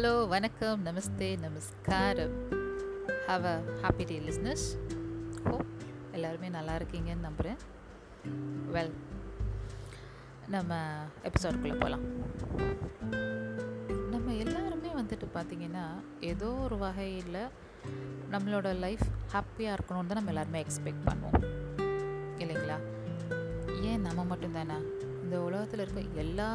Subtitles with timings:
[0.00, 2.48] Hello வணக்கம் நமஸ்தே நமஸ்காரம்.
[3.26, 4.78] Have a happy day listeners
[5.50, 5.56] ஓ
[6.12, 7.56] எல்லாருமே நல்லா இருக்கீங்கன்னு நம்புகிறேன்
[8.72, 8.90] வெல்
[10.48, 10.76] நம்ம
[11.22, 12.04] எபிசோட்குள்ளே போகலாம்
[14.10, 15.84] நம்ம எல்லாருமே வந்துட்டு பார்த்திங்கன்னா
[16.20, 17.48] ஏதோ ஒரு வகையில்
[18.30, 21.46] நம்மளோட லைஃப் ஹாப்பியாக இருக்கணும்னு தான் நம்ம எல்லாருமே எக்ஸ்பெக்ட் பண்ணுவோம்.
[22.38, 22.78] இல்லைங்களா?
[23.82, 24.82] ஏன் நம்ம மட்டும்தானா?
[25.22, 26.48] இந்த உலகத்தில் இருக்க எல்லா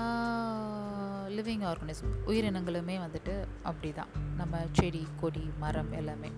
[1.29, 6.31] லிவிங் ஆர்கனிசம் உயிரினங்களுமே வந்துட்டு அப்படி தான் நம்ம செடி கொடி மரம் எல்லாமே.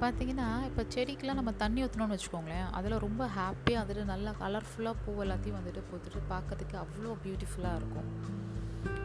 [0.00, 5.58] பார்த்தீங்கன்னா இப்போ செடிக்கெலாம் நம்ம தண்ணி ஊற்றணும்னு வச்சுக்கோங்களேன் அதில் ரொம்ப ஹாப்பியாக வந்துட்டு நல்லா கலர்ஃபுல்லாக பூ எல்லாத்தையும்
[5.60, 8.08] வந்துட்டு போட்டுட்டு பார்க்கறதுக்கு அவ்வளோ பியூட்டிஃபுல்லாக இருக்கும்.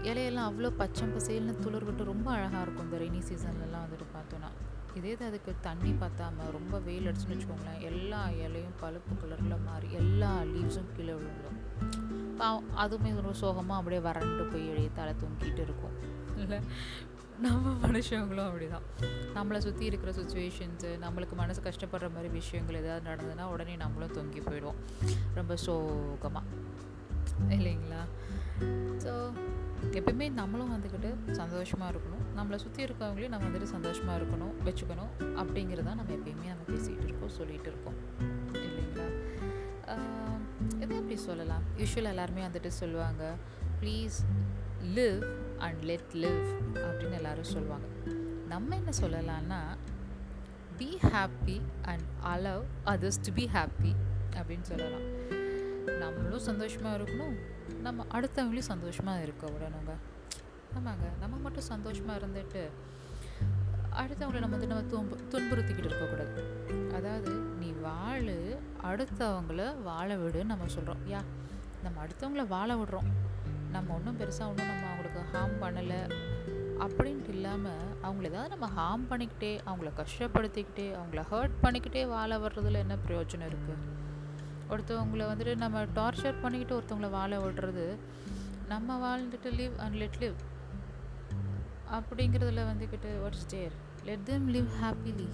[0.03, 4.49] இலையெல்லாம் அவ்வளோ பச்சை பசேல்னு துளிர் விட்டு ரொம்ப அழகாக இருக்கும் இந்த ரெய்னி சீசன்லலாம் வந்துட்டு பார்த்தோன்னா
[4.95, 10.31] இதே இது அதுக்கு தண்ணி பார்த்தாம ரொம்ப வெயில் அடிச்சுன்னு வச்சுக்கோங்களேன் எல்லா இலையும் பழுப்பு கலரில் மாறி எல்லா
[10.43, 11.59] லீவ்ஸும் கீழே விழுந்துடும்
[12.83, 15.95] அதுவுமே ஒரு சோகமாக அப்படியே வறண்டு போய் எழுதி தலை தூங்கிட்டு இருக்கும்.
[16.43, 16.59] இல்லை
[17.45, 18.85] நம்ம மனுஷங்களும் அப்படி தான்
[19.35, 24.79] நம்மளை சுற்றி இருக்கிற சுச்சுவேஷன்ஸு நம்மளுக்கு மனசு கஷ்டப்படுற மாதிரி விஷயங்கள் ஏதாவது நடந்ததுன்னா உடனே நம்மளும் தொங்கி போயிடுவோம்.
[25.39, 26.45] ரொம்ப சோகமாக
[27.55, 28.01] இல்லைங்களா?
[29.03, 29.11] ஸோ
[29.99, 31.09] எப்பயுமே நம்மளும் வந்துக்கிட்டு
[31.41, 32.25] சந்தோஷமாக இருக்கணும்.
[32.39, 35.13] நம்மளை சுற்றி இருக்கவங்களையும் நம்ம வந்துட்டு சந்தோஷமாக இருக்கணும் வச்சுக்கணும்.
[35.41, 37.97] அப்படிங்கிறத நம்ம எப்பயுமே நம்ம பேசிகிட்டு இருக்கோம் சொல்லிகிட்டு இருக்கோம்.
[40.77, 41.61] எது எப்படி சொல்லலாம்?
[41.77, 43.35] யூஸ்வலாக எல்லாருமே வந்துட்டு சொல்லுவாங்க
[43.81, 44.17] please
[44.95, 47.85] live and let live அப்படின்னு எல்லோரும் சொல்லுவாங்க.
[48.47, 49.77] நம்ம என்ன சொல்லலாம்னா
[50.77, 53.95] be happy and allow others to be happy
[54.33, 55.27] அப்படின்னு சொல்லலாம்.
[55.99, 57.35] நம்மளும் சந்தோஷமாக இருக்கணும்.
[57.81, 59.91] நம்ம அடுத்தவங்களையும் சந்தோஷமாக இருக்க விடணுங்க.
[60.77, 61.19] ஆமாங்க.
[61.19, 62.69] நம்ம மட்டும் சந்தோஷமாக இருந்துட்டு
[63.99, 66.33] அடுத்தவங்களை நம்ம வந்து நம்ம துன்பு துன்புறுத்திக்கிட்டு இருக்கக்கூடாது
[66.93, 68.35] அதாவது நீ வாழு
[68.83, 71.21] அடுத்தவங்கள வாழ விடுன்னு நம்ம சொல்கிறோம் யா
[71.83, 73.09] நம்ம அடுத்தவங்கள வாழ விடுறோம்.
[73.71, 75.99] நம்ம ஒன்றும் பெருசாக ஒன்றும் நம்ம அவங்களுக்கு ஹார்ம் பண்ணலை
[76.79, 82.97] அப்படின்ட்டு இல்லாமல் அவங்கள ஏதாவது நம்ம ஹார்ம் பண்ணிக்கிட்டே அவங்கள கஷ்டப்படுத்திக்கிட்டே அவங்கள ஹர்ட் பண்ணிக்கிட்டே வாழ வர்றதுல என்ன
[83.05, 83.77] பிரயோஜனம் இருக்குது
[84.69, 87.85] ஒருத்தவங்கள வந்துட்டு நம்ம டார்ச்சர் பண்ணிக்கிட்டு ஒருத்தவங்கள வாழ விடுறது
[88.67, 90.37] நம்ம வாழ்ந்துட்டு லிவ் அண்ட் லெட் லிவ்
[91.97, 93.75] அப்படிங்கிறதுல வந்துக்கிட்டு what's there
[94.07, 95.27] let them live happily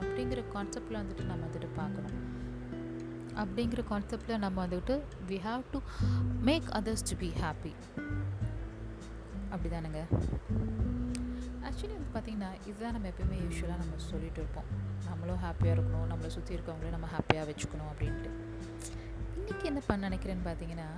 [0.00, 2.18] அப்படிங்கிற கான்செப்டில் வந்துட்டு நம்ம வந்துட்டு பார்க்கணும்.
[3.42, 4.94] அப்படிங்கிற கான்செப்டில் நம்ம வந்துட்டு
[5.28, 5.78] we have to
[6.48, 7.72] make others to be happy
[9.52, 10.00] அப்படிதானுங்க?
[11.66, 14.68] Actually வந்து பார்த்திங்கன்னா இதுதான் நம்ம எப்பயுமே யூஸ்வலாக நம்ம சொல்லிகிட்டு இருப்போம்.
[15.08, 18.30] நம்மளும் ஹாப்பியாக இருக்கணும் நம்மளை சுற்றி இருக்கவங்களே நம்ம ஹாப்பியாக வச்சுக்கணும் அப்படின்ட்டு.
[19.40, 20.88] இன்றைக்கி என்ன பண்ண நினைக்கிறேன்னு பார்த்தீங்கன்னா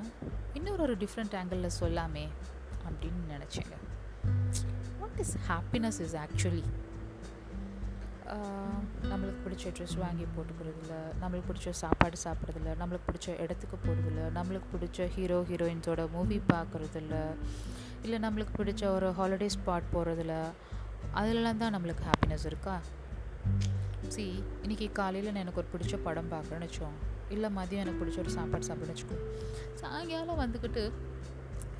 [0.52, 2.24] இன்னொரு ஒரு டிஃப்ரெண்ட் ஆங்கிளில் சொல்லாமே
[2.88, 3.76] அப்படின்னு நினச்சேங்க.
[5.00, 6.64] What is happiness is actually
[9.10, 15.06] நம்மளுக்கு பிடிச்ச ட்ரெஸ் வாங்கி போட்டுக்கிறதில்ல நம்மளுக்கு பிடிச்ச சாப்பாடு சாப்பிட்றதில்ல நம்மளுக்கு பிடிச்ச இடத்துக்கு போகிறதில்ல நம்மளுக்கு பிடிச்ச
[15.08, 17.16] ஹீரோ ஹீரோயின்ஸோட மூவி பார்க்குறதில்ல
[18.02, 20.36] இல்லை நம்மளுக்கு பிடிச்ச ஒரு ஹாலிடே ஸ்பாட் போகிறதில்ல
[21.14, 22.74] அதிலலாம் தான் நம்மளுக்கு ஹாப்பினஸ் இருக்கா?
[24.08, 24.24] சி
[24.62, 26.96] இன்றைக்கி காலையில் நான் எனக்கு ஒரு பிடிச்ச படம் பார்க்குறேன்னு வச்சோம்
[27.30, 29.18] இல்லை மதியம் எனக்கு பிடிச்ச ஒரு சாப்பாடு சாப்பிட்றேன்னு வச்சுக்கோ
[29.74, 30.82] சாயங்காலம் வந்துக்கிட்டு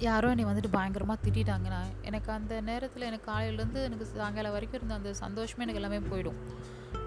[0.06, 5.10] யாரோ என்னை வந்துட்டு பயங்கரமாக திட்டாங்கன்னா எனக்கு அந்த நேரத்தில் எனக்கு காலையிலேருந்து எனக்கு சாயங்காலம் வரைக்கும் இருந்த அந்த
[5.20, 6.38] சந்தோஷமே எனக்கு எல்லாமே போயிடும்.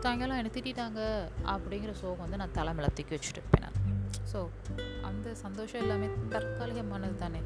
[0.03, 1.01] சாயங்காலம் என்னை திட்டாங்க
[1.53, 3.77] அப்படிங்கிற சோகம் வந்து நான் தலைமையில தூக்கி வச்சுட்டு இருப்பேன் நான்.
[4.31, 4.39] ஸோ
[5.09, 7.41] அந்த சந்தோஷம் எல்லாமே தற்காலிகமானது தானே.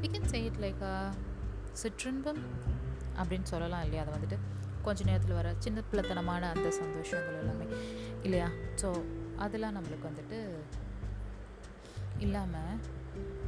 [0.00, 0.84] We can say it like
[1.82, 2.42] சிற்றின்பம்
[3.20, 4.02] அப்படின்னு சொல்லலாம் இல்லையா?
[4.04, 4.38] அதை வந்துட்டு
[4.86, 7.66] கொஞ்ச நேரத்தில் வர சின்ன பிள்ளைத்தனமான அந்த சந்தோஷங்கள் எல்லாமே
[8.26, 8.48] இல்லையா?
[8.82, 8.90] ஸோ
[9.44, 10.40] அதெல்லாம் நம்மளுக்கு வந்துட்டு
[12.24, 12.74] இல்லாமல்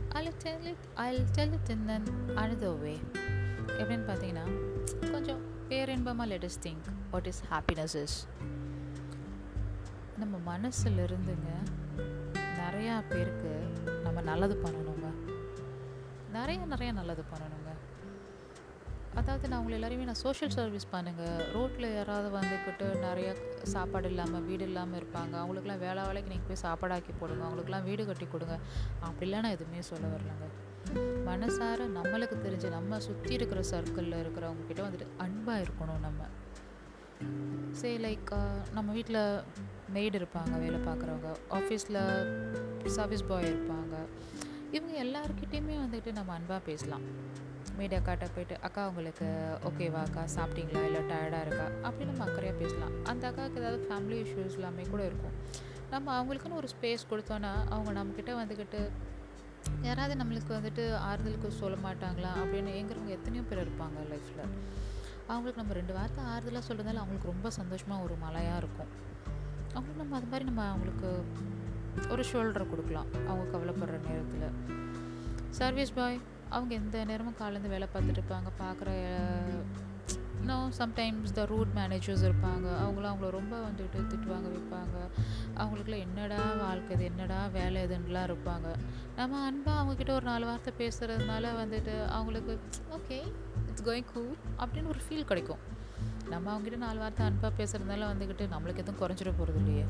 [0.09, 2.05] I tell it I tell it in then
[2.35, 2.99] another
[3.67, 8.27] எப்படின்னு பார்த்தீங்கன்னா கொஞ்சம் பேரின்பமாக let's think what is happiness is
[10.19, 11.69] நம்ம மனசில் இருந்துங்க
[12.37, 13.67] நிறையா பேருக்கு
[14.03, 15.13] நம்ம நல்லது பண்ணணுங்க.
[16.33, 17.71] நிறைய நிறைய நல்லது பண்ணணுங்க.
[19.21, 23.29] அதாவது நான் உங்களை எல்லாரையுமே நான் சோஷியல் சர்வீஸ் பண்ணுங்கள் ரோட்டில் யாராவது வந்துக்கிட்டு நிறைய
[23.75, 25.35] சாப்பாடு இல்லாமல் வீடு இல்லாமல் இருப்பாங்க.
[25.43, 27.43] அவங்களுக்குலாம் வேலை வேலைக்கு நீங்கள் போய் சாப்பாடாக்கி போடுங்க.
[27.47, 28.57] அவங்களுக்குலாம் வீடு கட்டி கொடுங்க.
[29.09, 30.49] அப்படிலாம் நான் எதுவுமே சொல்ல வரலங்க.
[31.29, 36.23] மனசார நம்மளுக்கு தெரிஞ்சு நம்ம சுற்றி இருக்கிற சர்க்கிளில் இருக்கிறவங்க கிட்ட வந்துட்டு அன்பாக இருக்கணும் நம்ம.
[37.81, 38.33] சே லைக்
[38.77, 39.23] நம்ம வீட்டில்
[39.95, 41.31] மெய்டு இருப்பாங்க வேலை பார்க்குறவங்க.
[41.59, 42.01] ஆஃபீஸில்
[42.99, 43.95] சர்வீஸ் பாய் இருப்பாங்க.
[44.77, 47.07] இவங்க எல்லாருக்கிட்டேயுமே வந்துட்டு நம்ம அன்பாக பேசலாம்.
[47.75, 49.27] மீட் அக்காட்ட போயிட்டு அக்கா உங்களுக்கு
[49.65, 50.23] ஓகேவா அக்கா?
[50.37, 50.85] சாப்பிட்டீங்களா?
[50.85, 51.91] இல்லை டயர்டாக இருக்கா?
[51.91, 53.05] அப்படின்னு நம்ம அக்கறையாக பேசலாம்.
[53.05, 55.31] அந்த அக்காவுக்கு ஏதாவது ஃபேமிலி இஷ்யூஸ் எல்லாமே கூட இருக்கும்.
[55.91, 58.91] நம்ம அவங்களுக்குன்னு ஒரு ஸ்பேஸ் கொடுத்தோன்னா அவங்க நம்மக்கிட்ட வந்துக்கிட்டு
[59.83, 62.33] யாராவது நம்மளுக்கு வந்துட்டு ஆறுதலுக்கு சொல்ல மாட்டாங்களா?
[62.45, 64.49] அப்படின்னு ஏங்குறவங்க எத்தனையோ பேர் இருப்பாங்க லைஃப்பில்
[65.27, 68.87] அவங்களுக்கு நம்ம ரெண்டு வார்த்தை ஆறுதலாக சொல்கிறதால அவங்களுக்கு ரொம்ப சந்தோஷமாக ஒரு மலையாக இருக்கும்.
[69.75, 71.25] அவங்களுக்கு நம்ம அது மாதிரி நம்ம அவங்களுக்கு
[72.11, 73.07] ஒரு ஷோல்டரை கொடுக்கலாம்.
[73.27, 74.53] அவங்க கவலைப்படுற நேரத்தில்.
[75.51, 76.21] Service boy.
[76.51, 78.51] அவங்க எந்த நேரமும் காலேருந்து வேலை பார்த்துட்டு இருப்பாங்க.
[78.61, 78.91] பார்க்குற
[80.41, 82.67] இன்னும் சம்டைம்ஸ் த ரூட் மேனேஜர்ஸ் இருப்பாங்க.
[82.83, 84.97] அவங்களாம் அவங்கள ரொம்ப வந்துட்டு திட்டுவாங்க வைப்பாங்க.
[85.57, 87.05] அவங்களுக்குலாம் என்னடா வாழ்க்கை இது?
[87.05, 88.75] என்னடா வேலை இதுன்னெலாம் இருப்பாங்க.
[89.17, 92.61] நம்ம அன்பாக அவங்கக்கிட்ட ஒரு நாலு வார்த்தை பேசுகிறதுனால வந்துட்டு அவங்களுக்கு
[92.91, 93.33] ஓகே
[93.69, 95.59] இட்ஸ் கோயிங் கூல் அப்படின்னு ஒரு ஃபீல் கிடைக்கும்.
[96.29, 99.85] நம்ம அவங்ககிட்ட நாலு வார்த்தை அன்பாக பேசுகிறதுனால வந்துக்கிட்டு நம்மளுக்கு எதுவும் குறைஞ்சிட போகிறது இல்லையே.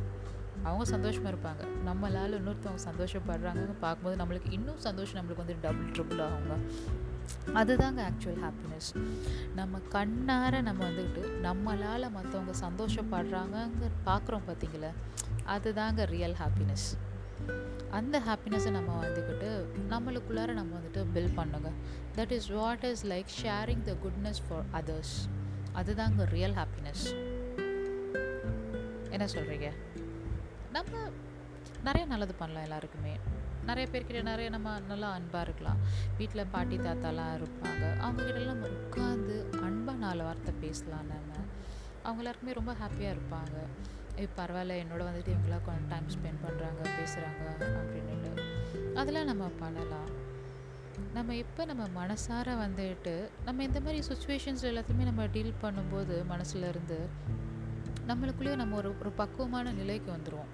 [0.69, 1.63] அவங்க சந்தோஷமாக இருப்பாங்க.
[1.89, 6.57] நம்மளால் இன்னொருத்தவங்க சந்தோஷப்படுறாங்கன்னு பார்க்கும்போது நம்மளுக்கு இன்னும் சந்தோஷம் நம்மளுக்கு வந்து டபுள் ட்ரிபிள் ஆகுங்க.
[7.61, 8.89] அதுதாங்க ஆக்சுவல் ஹாப்பினஸ்
[9.59, 14.91] நம்ம கண்ணார நம்ம வந்துக்கிட்டு நம்மளால் மற்றவங்க சந்தோஷப்படுறாங்கங்க பார்க்குறோம் பார்த்தீங்களா?
[15.55, 16.87] அதுதாங்க ரியல் ஹாப்பினஸ்
[17.99, 19.51] அந்த ஹாப்பினஸை நம்ம வந்துக்கிட்டு
[19.93, 21.71] நம்மளுக்குள்ளார நம்ம வந்துட்டு பில் பண்ணுங்க.
[22.17, 25.15] That is what is like sharing the goodness for others
[25.81, 27.05] அதுதாங்க ரியல் ஹாப்பினஸ்
[29.15, 29.69] என்ன சொல்கிறீங்க
[30.76, 30.94] நம்ம
[31.87, 33.12] நிறைய நல்லது பண்ணலாம் எல்லாருக்குமே.
[33.69, 35.78] நிறைய பேர்கிட்ட நிறைய நம்ம நல்லா அன்பாக இருக்கலாம்.
[36.19, 37.84] வீட்டில் பாட்டி தாத்தாலாம் இருப்பாங்க.
[38.05, 39.37] அவங்கக்கிட்டலாம் நம்ம உட்காந்து
[39.67, 41.32] அன்பாக நாலு வார்த்தை பேசலாம் நம்ம.
[42.06, 43.56] அவங்க எல்லாருக்குமே ரொம்ப ஹாப்பியாக இருப்பாங்க.
[44.40, 47.49] பரவாயில்ல என்னோட வந்துட்டு இவங்களாம் கொஞ்சம் டைம் ஸ்பெண்ட் பண்ணுறாங்க பேசுகிறாங்க
[47.81, 48.31] அப்படின்ட்டு
[49.00, 50.11] அதெல்லாம் நம்ம பண்ணலாம்.
[51.17, 53.14] நம்ம எப்போ நம்ம மனசார வந்துட்டு
[53.46, 56.99] நம்ம இந்த மாதிரி சுச்சுவேஷன்ஸ் எல்லாத்தையுமே நம்ம டீல் பண்ணும்போது மனசுல இருந்து
[58.08, 60.53] நம்மளுக்குள்ளேயே நம்ம ஒரு ஒரு பக்குவமான நிலைக்கு வந்துடுவோம்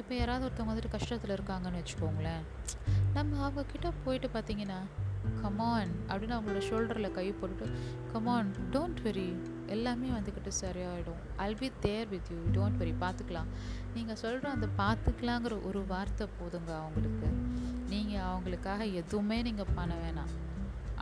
[0.00, 2.42] இப்போ யாராவது ஒருத்தவங்க வந்துட்டு கஷ்டத்தில் இருக்காங்கன்னு வச்சுக்கோங்களேன்.
[3.16, 4.78] நம்ம அவங்கக்கிட்ட போயிட்டு பார்த்தீங்கன்னா
[5.42, 7.66] கமான் அப்படின்னு அவங்களோட ஷோல்டரில் கை போட்டுட்டு
[8.12, 9.26] கமான் டோன்ட் வெரி
[9.66, 11.20] எல்லாமே வந்துக்கிட்டு சரியாயிடும்.
[11.44, 13.48] I'll be there with you don't worry பார்த்துக்கலாம்
[13.94, 17.28] நீங்கள் சொல்கிற அந்த பார்த்துக்கலாங்கிற ஒரு வார்த்தை போதுங்க அவங்களுக்கு.
[17.92, 20.32] நீங்கள் அவங்களுக்காக எதுவுமே நீங்கள் பண்ண வேணாம்.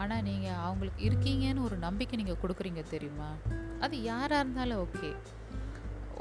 [0.03, 3.31] ஆனால் நீங்கள் அவங்களுக்கு இருக்கீங்கன்னு ஒரு நம்பிக்கை நீங்கள் கொடுக்குறீங்க தெரியுமா?
[3.85, 5.13] அது யாராக இருந்தாலும் ஓகே.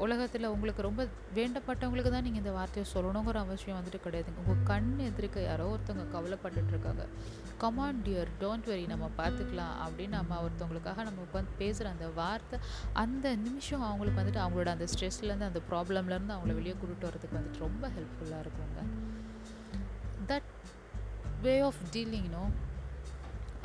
[0.04, 1.02] உலகத்தில் உங்களுக்கு ரொம்ப
[1.36, 6.72] வேண்டப்பட்டவங்களுக்கு தான் நீங்கள் இந்த வார்த்தையை சொல்லணுங்கிற அவசியம் வந்துட்டு கிடையாதுங்க உங்கள் கண் எதிர்க்க யாரோ ஒருத்தவங்க கவலைப்பட்டுட்டு
[6.74, 7.04] இருக்காங்க.
[7.62, 9.74] கமான் டியர் டோன்ட் வெரி நம்ம பார்த்துக்கலாம்.
[9.84, 12.58] அப்படின்னு நம்ம ஒருத்தவங்களுக்காக நம்ம உட்காந்து பேசுகிற அந்த வார்த்தை
[13.02, 17.90] அந்த நிமிஷம் அவங்களுக்கு வந்துட்டு அவங்களோட அந்த ஸ்ட்ரெஸ்லேருந்து அந்த ப்ராப்ளம்லேருந்து அவங்கள வெளியே கூட்டிட்டு வரதுக்கு வந்துட்டு ரொம்ப
[17.98, 18.80] ஹெல்ப்ஃபுல்லாக இருக்குங்க.
[20.32, 20.50] தட்
[21.46, 22.44] வே ஆஃப் டீலிங்னோ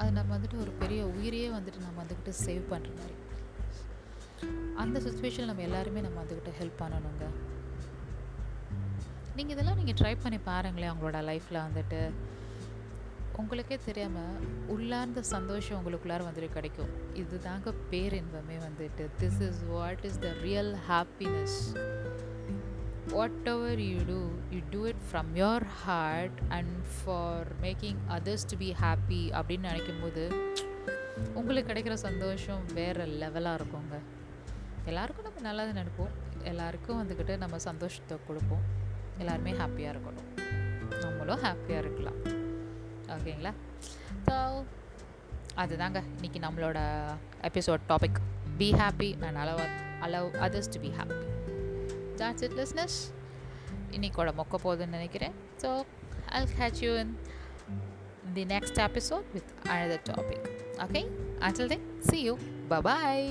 [0.02, 3.18] அது நம்ம வந்துட்டு ஒரு பெரிய உயிரையே வந்துட்டு நம்ம வந்துக்கிட்டு சேவ் பண்ணுற மாதிரி.
[4.84, 7.26] அந்த சுச்சுவேஷனில் நம்ம எல்லாருமே நம்ம அதுக்கிட்ட ஹெல்ப் பண்ணணுங்க.
[9.38, 12.02] நீங்கள் இதெல்லாம் நீங்கள் ட்ரை பண்ணி பாருங்களேன் உங்களோட லைஃப்பில் வந்துட்டு.
[13.42, 14.40] உங்களுக்கே தெரியாமல்
[14.74, 16.92] உள்ளார்ந்த சந்தோஷம் உங்களுக்குள்ளார வந்துட்டு கிடைக்கும்.
[17.22, 19.04] இதுதாங்க பேரின்பமே வந்துட்டு.
[19.22, 21.58] This is what is the real happiness
[23.54, 24.20] whatever you do
[24.56, 30.02] you do it from your heart and for making others to be happy அப்படின்னு நினைக்கும்
[30.06, 30.26] போது
[31.40, 33.98] உங்களுக்கு கிடைக்கிற சந்தோஷம் வேறு லெவலாக இருக்குங்க.
[34.86, 38.64] எல்லாருக்கும் நம்ம நல்லது நினைப்போம் எல்லாருக்கும் வந்துக்கிட்டு நம்ம சந்தோஷத்தை கொடுப்போம்.
[39.18, 40.28] எல்லாருமே ஹாப்பியாக இருக்கணும்.
[41.04, 42.20] நம்மளும் ஹாப்பியாக இருக்கலாம்.
[43.16, 43.54] ஓகேங்களா?
[44.28, 44.64] ஸோ
[45.64, 46.00] அதுதாங்க.
[46.18, 46.80] இன்றைக்கி நம்மளோட
[47.42, 48.20] episode topic
[48.58, 49.64] be happy and allow
[50.08, 51.18] allow others to be happy
[52.22, 52.98] that's it listeners
[53.92, 55.34] இன்னைக்கோட மொக்க போகுதுன்னு நினைக்கிறேன்.
[55.64, 55.70] So
[56.26, 57.18] I catch you in
[58.34, 60.48] the next episode with another topic
[60.86, 61.04] okay
[61.40, 62.38] until then see you
[62.70, 63.28] bye bye